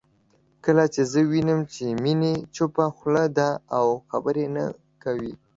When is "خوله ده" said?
2.97-3.49